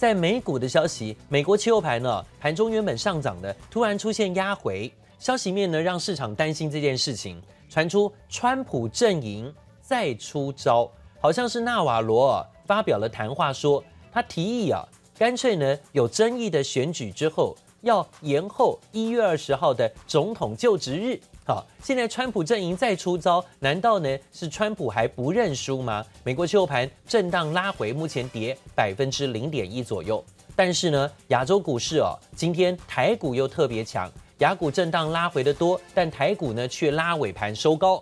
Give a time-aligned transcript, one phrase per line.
[0.00, 7.38] 在美股的消息，美国期货盘呢，盘中原本上涨的，突然出现压回，消息面呢让市场担心这件事情，
[7.68, 10.90] 传出川普阵营再出招，
[11.20, 21.20] 好像是纳瓦罗啊发表了谈话说，他提议啊，干脆呢有争议的选举之后，要延后一月二十号的总统就职日。
[21.50, 26.06] 好，现在川普阵营再出招，难道呢是川普还不认输吗？
[26.22, 30.24] 美国期货盘震荡拉回，目前跌百分之零点一左右。
[30.54, 34.08] 但是呢，亚洲股市哦，今天台股又特别强，
[34.38, 38.00] 亚股震荡拉回的多，但台股呢却拉尾盘收高，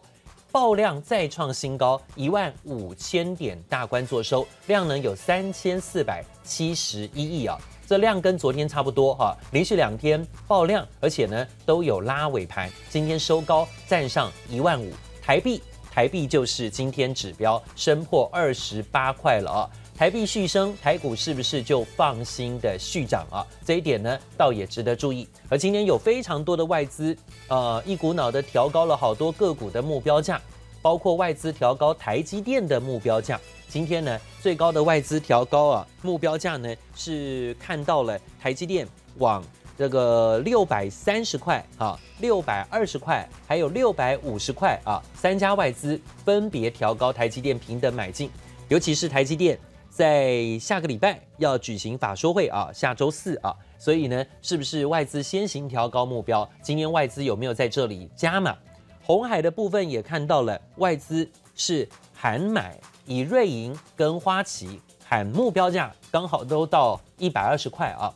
[0.53, 7.59] 爆量再创新高，一万五千点大关作收，量能有三千四百七十一亿啊。
[7.89, 12.71] 这量跟昨天差不多哈，连续两天爆量，而且呢都有拉尾盘。
[12.91, 14.93] 今天收高站上一万五
[15.23, 19.71] 台币，台币就是今天指标升破二十八块了啊！
[19.97, 23.41] 台币续升，台股是不是就放心的续涨啊？
[23.65, 25.27] 这一点呢倒也值得注意。
[25.49, 27.17] 而今天有非常多的外资，
[27.49, 30.39] 呃，一股脑的调高了好多个股的目标价，
[30.83, 33.41] 包括外资调高台积电的目标价。
[33.69, 38.89] 今天呢，最高的外资调高啊，目标价呢是看到了台积电
[39.19, 39.45] 往
[39.77, 48.31] 这个六百三十块啊，六百二十块，还有六百五十块啊，三家外资分别调高台积电平等买进，
[48.69, 49.59] 尤其是台积电
[49.91, 56.49] 在下个礼拜要举行法说会啊，下周四啊，所以呢，是不是外资先行调高目标？
[56.63, 58.57] 今天外资有没有在这里加码？
[59.03, 62.79] 红海的部分也看到了外资是喊买。
[63.09, 68.13] 以瑞银跟花旗喊目标价，刚好都到一百二十块啊。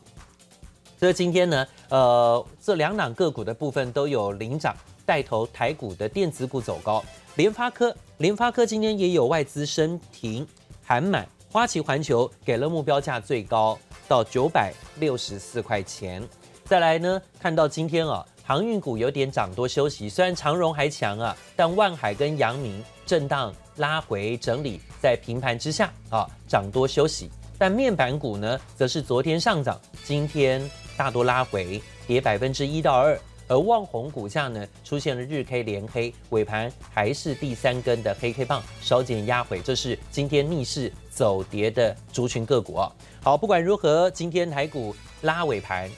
[0.99, 7.03] 所以今天呢，呃，这两档个股的部分都有领涨，带头台股的电子股走高。
[7.33, 10.47] 联发科，联发科今天也有外资升停
[10.83, 13.75] 喊买，花旗环球给了目标价最高
[14.07, 16.21] 到九百六十四块钱。
[16.65, 23.53] 再来呢，看到今天啊，航运股有点涨多休息，虽然长荣还强啊，但万海跟阳明震荡。
[23.77, 27.27] 拉回整理，在平盘之下啊，涨多休息。
[27.57, 30.61] 但面板股呢，则是昨天上涨，今天
[30.95, 33.19] 大多拉回，跌百分之一到二。
[33.47, 39.59] 而旺宏股价呢，出现了日 K 连黑，尾盘还是第三根的黑 K 棒，稍减压回。
[39.59, 42.91] 这是今天逆势走跌的族群个股啊。
[43.23, 45.89] 好，不管如何，今天台股拉尾盘，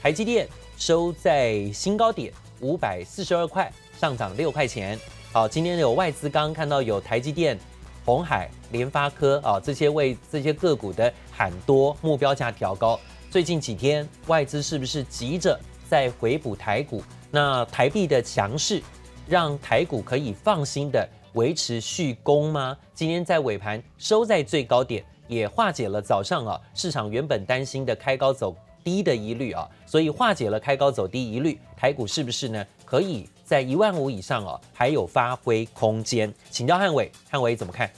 [0.00, 0.48] 台积电
[0.78, 4.96] 收在新高点五百四十二块，上涨六块钱。
[5.34, 7.58] 好，今天有外资刚刚看到有台积电、
[8.04, 12.96] 鸿海、联发科啊，这些为这些个股的喊多目标价调高。
[13.32, 15.58] 最近几天外资是不是急着
[15.88, 17.02] 在回补台股？
[17.32, 18.80] 那台币的强势
[19.26, 22.78] 让台股可以放心的维持续攻吗？
[22.94, 32.64] 今天在尾盘收在最高点，也化解了早上啊市场原本担心的开高走低的疑虑啊，所以化解了开高走低疑虑，台股是不是呢？
[32.84, 36.32] 可以在一万五以上哦，还有发挥空间。
[36.50, 37.90] 请教汉伟，汉伟怎么看？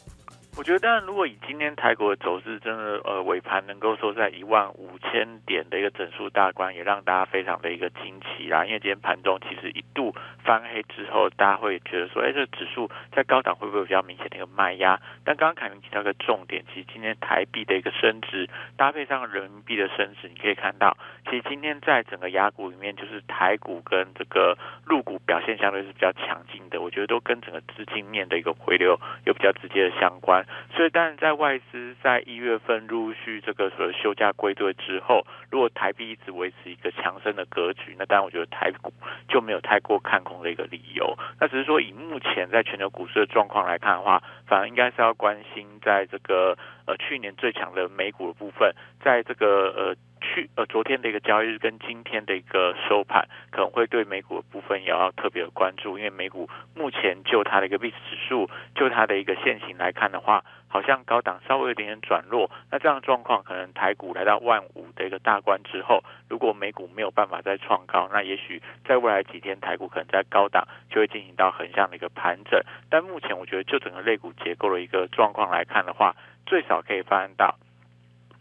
[0.58, 8.64] 我觉得，当然，如果以今天台股的走势，真的呃尾盘能够收在一万五千点的一个整数大关，也让大家非常的一个惊奇啦。
[8.64, 14.98] 因为今天盘中其实一度翻黑之后，大家会觉得说，哎，这个指数在高档会不会比较明显的一个卖压？
[15.24, 20.96] 但刚刚凯明提到一个重点，其实今天台币的一个升值搭配上人民币的升值，你可以看到，
[21.26, 24.56] 其实今天在整个雅股里面，就是台股跟这个
[24.86, 26.80] 陆股表现相对是比较强劲的。
[26.80, 30.45] 我觉得都跟整个资金面的一个回流有比较直接的相关。
[30.74, 38.92] 所以，当然，在外资在一月份陆续这个所谓休假归队之后，如果台币一直维持一个强升的格局，那当然，我觉得台股
[39.28, 41.16] 就没有太过看空的一个理由。
[41.40, 49.96] 那只是说，以目前在全球股市的状况来看的话，反而应该是要关心在这个呃去年最强的美股的部分，在这个呃。
[50.36, 62.50] 去呃，昨天的一个交易日跟今天的一个收盘，可能会对美股的部分也要特别的关注，因为美股目前就它的一个 VIX 指数，就它的一个线形来看的话，好像高档稍微有点点转弱。
[62.70, 72.60] 那这样的状况，可能台股来到万五的一个大关之后，如果美股没有办法再创高，那也许在未来几天台股可能在高档就会进行到横向的一个盘整。
[72.90, 76.14] 但目前我觉得就整个类股结构的一个状况来看的话，
[76.44, 77.56] 最少可以发现到。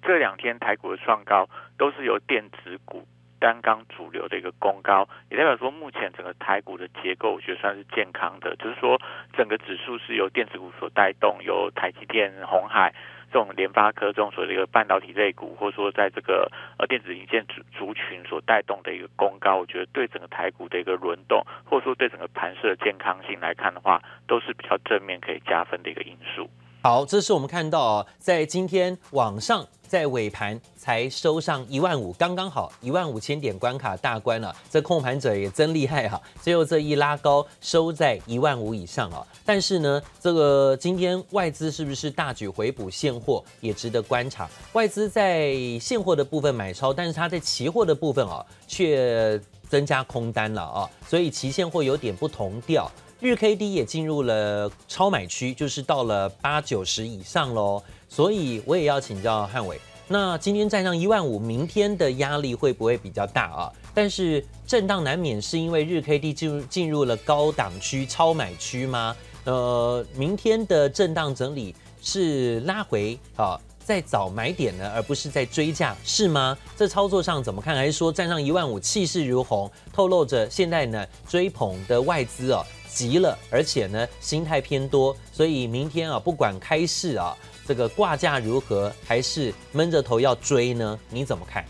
[0.06, 3.04] 这两天台股的创高都是由电子股
[3.40, 9.00] 单刚主流的一个攻高，也代表说目前整个台股的结构，我觉得算是健康的，就是说
[9.36, 12.94] 整个指数是由电子股所带动，由台积电、红海
[13.32, 16.50] 这种联发科这种所谓的一个半导体类股，或者说在这个
[16.80, 26.50] 呃电子零件族族群所带动的一个攻高，我觉得对整个台股的一个轮动，或者说对整个盘势的健康性来看的话，都是比较正面可以加分的一个因素。
[26.82, 34.56] 好，这是我们看到，在今天网上在尾盘才收上一万五，刚刚好一万五千点关卡大关了。
[34.70, 39.26] 这控盘者也真厉害哈，最后这一拉高收在一万五以上啊。
[39.46, 44.50] 但是呢，这个今天外资是不是大举回补现货，也值得观察。
[44.74, 49.40] 外资在现货的部分买超，但是它在期货的部分啊，却
[49.70, 52.92] 增加空单了啊，所以期现货有点不同调。
[53.22, 57.82] 日 K D 也进入了超买区，就是到了八九十以上喽。
[58.10, 63.72] 所以我也要请教汉伟，那今天站上一万五，明天的压力会不会比较大啊？
[63.94, 69.16] 但是震荡难免是因为日 K D 进入进入了高档区超买区吗？
[69.46, 76.58] 呃，明天的震荡整理是拉回啊，在找买点呢，而不是在追价，是吗？
[76.76, 77.76] 这操作上怎么看？
[77.76, 82.66] 还是说站上一万五气势如虹，透露着现在呢追捧的外资哦？
[82.96, 87.36] 急了，而且呢，心态偏多，所以明天啊，不管开市啊，
[87.68, 90.98] 这个挂价如何，还是闷着头要追呢？
[91.10, 91.66] 你怎么看？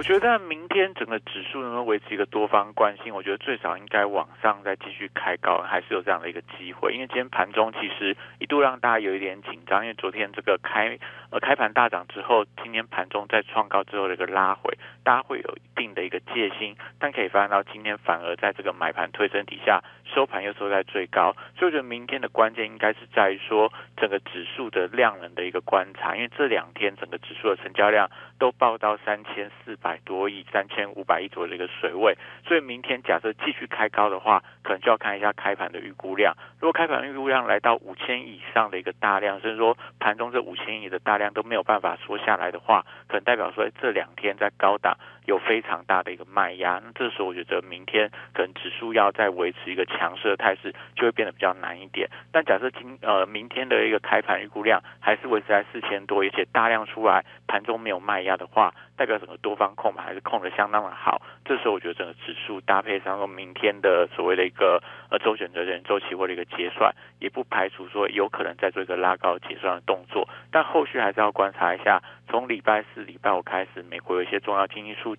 [0.00, 6.94] 我觉得明天整个指数能够维持一个多方惯性，我觉得最少应该往上再继续开高，还是有这样的一个机会。
[6.94, 10.98] 因为今天盘中其实一度让大家有一点紧张，因为昨天这个开
[11.30, 14.72] 呃开盘大涨之后，今天盘中再创高之后的一个拉回，
[15.04, 16.74] 大家会有一定的一个戒心。
[16.98, 21.36] 但可以发现到今天反而在这个买盘推升底下，收盘又收在最高。
[21.58, 30.00] 所以我觉得明天的关键应该是在于说整个指数的量能的一个观察，因为这两天整个指数的成交量都报到三千四百。
[30.04, 32.16] 多亿、三千五百亿左右的一个水位，
[32.46, 36.34] 所以明天假设继续开高的话，可能就要看一下开盘的预估量。
[36.58, 44.96] 如果开盘预估量来到五千以上的一个大量，甚至说盘中这五千亿的大量都没有办法缩下来的话，可能代表说这两天在高档
[45.30, 46.80] 有非常大的一个卖压。
[46.84, 52.08] 那这时候我觉得明天可能指数要再维持一个强势的态势，就会变得比较难一点。
[52.32, 75.14] 但假设今呃明天的一个开盘预估量还是维持在四千多，而且大量出来，盘中没有卖压的话，代表整个多方控盘还是控得相当的好，这时候我觉得整个指数搭配上说明天的所谓的一个呃周选择权周期或者一个结算，也不排除说有可能再做一个拉高结算的动作，但后续还是要观察一下，从礼拜四、礼拜五开始，美国有一些重要经济数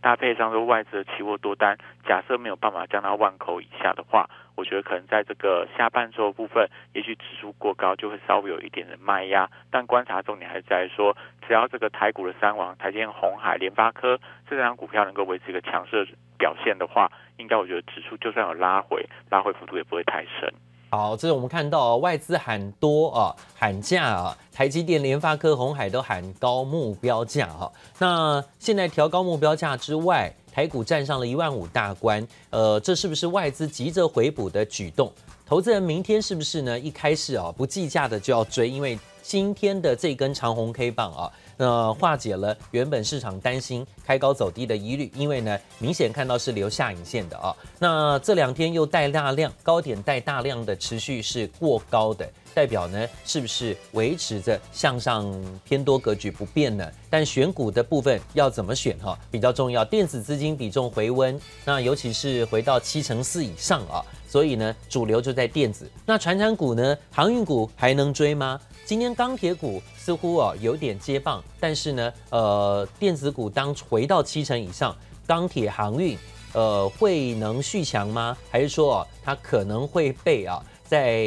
[0.00, 1.76] 搭配上说外资的期货多单，
[2.06, 4.28] 假设没有办法降到万口以下的话。
[4.56, 11.14] 我觉得可能在这个下半周部分，也许指数过高就会稍微有一点的卖压，但观察重点还是在于说，
[11.46, 14.18] 只要这个台股的三王台积电、鸿海、联发科
[14.48, 20.50] 这两股票能够维持一个强势表现的话，应该我觉得指数就算有拉回，拉回幅度也不会太深。
[20.88, 27.70] 好，这是我们看到外资喊多啊，喊价啊，台积电、联发科、鸿海都喊高目标价哈。
[27.98, 35.12] 那现在调高目标价之外，台股站上了一万五大关，呃，这是不是外资急着回补的举动？
[35.44, 36.78] 投资人明天是不是呢？
[36.78, 41.30] 一开始啊，不计价的就要追，因为今天的这根长红 K 棒啊。
[41.56, 47.54] 那化解了原本市场担心开高走低的疑虑，因为呢，明显看到是留下影线的啊。
[47.78, 55.32] 那这两天又带大量高点带大量的持续是过高的，代表呢是不是维持着向上
[55.64, 56.86] 偏多格局不变呢？
[57.08, 59.84] 但选股的部分要怎么选哈比较重要。
[59.84, 65.90] 电子资金比重回温，那尤其是回到七成四以上啊，所以呢主流就在电子。
[66.04, 68.60] 那船产股呢，航运股还能追吗？
[68.86, 76.16] 今天钢铁股似乎啊有点接棒，但是呢，呃，电子股当回到七成以上，钢铁航运
[76.52, 78.38] 呃会能续强吗？
[78.48, 81.26] 还是说它可能会被啊在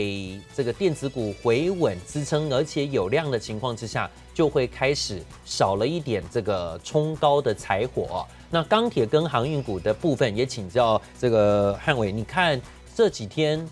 [0.56, 8.26] 这个电子股回稳支撑而且有量的情况之下，就会开始少了一点这个冲高的柴火。
[8.50, 12.60] 那钢铁跟航运股的部分也请教这个汉伟，你看
[12.96, 13.68] 这几天。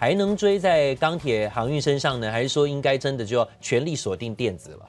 [0.00, 4.88] 还能追在钢铁航运身上呢，还是说应该真的就要全力锁定电子了？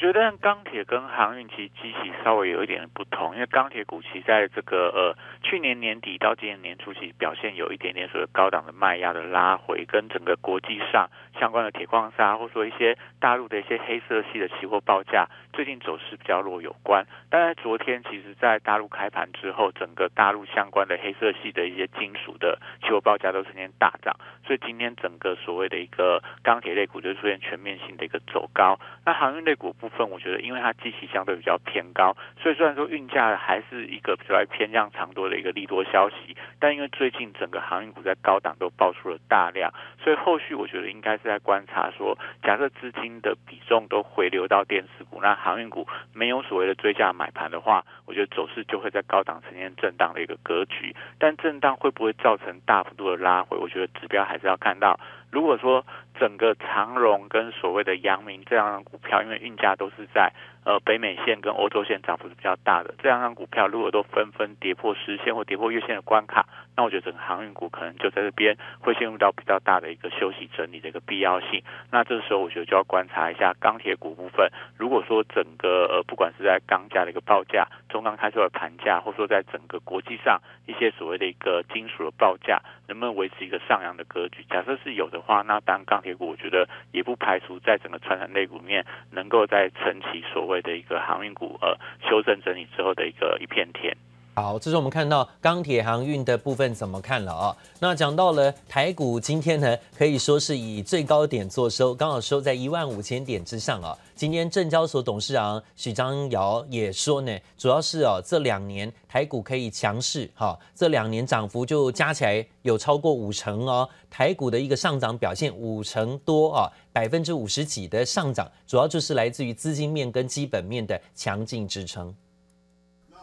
[0.00, 17.04] 我觉得钢铁跟航运其实机器稍微有一点不同，因为钢铁股其实在这个呃去年年底到今年年初，其实表现有一点点所谓高档的卖压的拉回，跟整个国际上相关的铁矿砂，或说一些大陆的一些黑色系的期货报价，最近走势比较弱有关。
[17.28, 24.16] 但在昨天，其实在大陆开盘之后，整个大陆相关的黑色系的一些金属的期货报价都呈现大涨，
[24.46, 28.80] 所以今天整个所谓的一个钢铁类股就出现全面性的一个走高。
[29.04, 29.74] 那航运类股。
[29.80, 53.56] 部分我觉得，因为它基期相对比较偏高，所以虽然说运价还是一个比较偏向长多的一个利多消息，但因为最近整个航运股在高档都爆出了大量，所以后续我觉得应该是在观察说，假设资金的比重都回流到电子股，那航运股没有所谓的追价买盘的话，我觉得走势就会在高档呈现震荡的一个格局，但震荡会不会造成大幅度的拉回？
[53.56, 54.98] 我觉得指标还是要看到。
[55.30, 55.84] 如果说
[56.18, 60.32] 整个长荣跟所谓的阳明这样的股票，因为运价都是在
[60.64, 62.94] 呃北美线跟欧洲线涨幅是比较大的。
[62.98, 66.46] 这两张股票如果都纷纷跌破十线或跌破月线的关卡，
[66.80, 71.62] 那我觉得整个航运股可能就在这边会陷入到比较大的一个休息整理的一个必要性。
[71.90, 74.50] 那这时候我觉得就要观察一下钢铁股部分。
[74.78, 82.58] 如果说整个呃不管是在钢价的一个报价、中钢开出的盘价，或者说在整个国际上一些所谓的一个金属的报价，
[82.88, 84.42] 能不能维持一个上扬的格局？
[84.48, 91.76] 假设是有的话，那当钢铁股我觉得也不排除在整个传产类股里面能够再撑起所谓的一个航运股呃
[92.08, 93.94] 修正整理之后的一个一片天。
[94.32, 97.56] 好，这是我们看到钢铁航运的部分怎么看了啊？
[97.80, 103.96] 那讲到了台股今天呢，可以说是以最高点作收，刚好收在一万五千点之上啊。
[104.14, 122.14] 今天证交所董事长许章尧也说呢，主要是哦这两年台股可以强势哈，这两年涨幅就加起来有超过五成哦，台股的一个上涨表现五成多啊，百分之五十几的上涨，主要就是来自于资金面跟基本面的强劲支撑。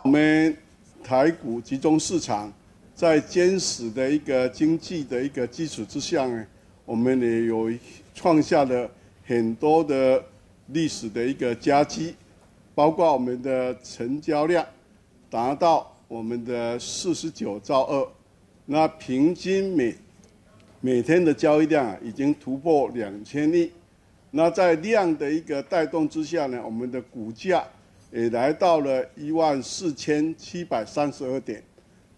[0.03, 0.55] 我们。
[1.07, 2.51] 台股集中市场，
[2.93, 6.45] 在坚实的一个经济的一个基础之下呢，
[6.83, 7.71] 我们也有
[8.13, 8.91] 创下了
[9.25, 10.21] 很多的
[10.73, 12.13] 历史的一个佳绩，
[12.75, 14.65] 包括我们的成交量
[15.29, 18.05] 达到我们的四十九兆二，
[18.65, 19.95] 那平均每
[20.81, 23.71] 每天的交易量啊，已经突破两千亿，
[24.29, 27.65] 那在量的一个带动之下呢，我们的股价。
[28.11, 31.63] 也来到了一万四千七百三十二点，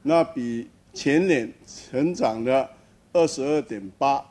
[0.03, 2.69] 那比前年成长了
[3.11, 4.23] 二十二点八，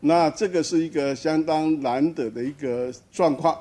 [0.00, 3.58] 那这个是一个相当难得的一个状况。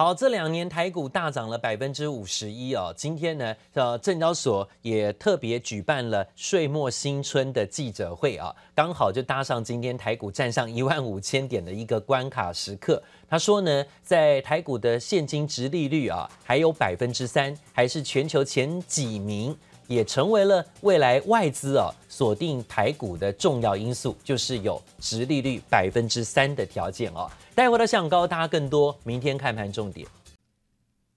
[0.00, 2.90] 好，这两年台股大涨了百分之五十一哦。
[2.96, 13.02] 今天呢，呃，证交所也特别举办了岁末新春的记者会啊，刚好就搭上今天台股站上一万五千点的一个关卡时刻。
[13.28, 19.54] 他说呢，在台股的现金值利率啊，还有百分之三，还是全球前几名。
[19.90, 27.28] 也成为了未来外资啊锁定台股的重要因素，就是有殖利率百分之三的条件哦。
[27.56, 30.06] 待会的向高大家更多，明天看盘重点。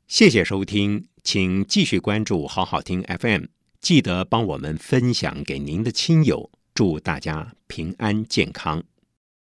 [0.08, 3.44] 谢谢收听，请继续关注好好听 FM，
[3.80, 8.84] 记得帮我们分享给您的亲友，祝大家平安健康。